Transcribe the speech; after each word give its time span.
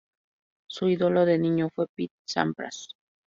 Su 0.65 0.89
ídolo 0.89 1.25
de 1.27 1.37
niño 1.37 1.69
fue 1.75 1.85
Pete 1.95 2.11
Sampras. 2.27 2.87